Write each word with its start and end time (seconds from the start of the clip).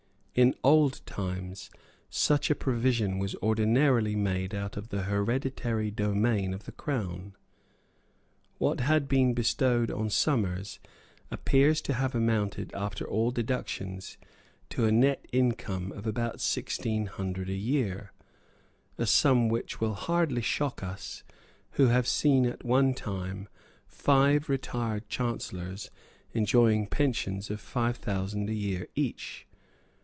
In 0.33 0.55
old 0.63 1.01
times 1.05 1.69
such 2.09 2.49
a 2.49 2.55
provision 2.55 3.19
was 3.19 3.35
ordinarily 3.43 4.15
made 4.15 4.55
out 4.55 4.77
of 4.77 4.87
the 4.87 5.03
hereditary 5.03 5.91
domain 5.91 6.53
of 6.53 6.63
the 6.63 6.71
Crown. 6.71 7.35
What 8.57 8.79
had 8.79 9.09
been 9.09 9.33
bestowed 9.33 9.91
on 9.91 10.09
Somers 10.09 10.79
appears 11.31 11.81
to 11.81 11.93
have 11.95 12.15
amounted, 12.15 12.71
after 12.73 13.05
all 13.05 13.31
deductions, 13.31 14.17
to 14.69 14.85
a 14.85 14.91
net 14.91 15.25
income 15.33 15.91
of 15.91 16.07
about 16.07 16.39
sixteen 16.39 17.07
hundred 17.07 17.49
a 17.49 17.53
year, 17.53 18.13
a 18.97 19.05
sum 19.05 19.49
which 19.49 19.81
will 19.81 19.95
hardly 19.95 20.41
shock 20.41 20.81
us 20.81 21.23
who 21.71 21.87
have 21.87 22.07
seen 22.07 22.45
at 22.45 22.63
one 22.63 22.93
time 22.93 23.49
five 23.85 24.47
retired 24.47 25.09
Chancellors 25.09 25.91
enjoying 26.31 26.87
pensions 26.87 27.49
of 27.49 27.59
five 27.59 27.97
thousand 27.97 28.49
a 28.49 28.53
year 28.53 28.87
each. 28.95 29.45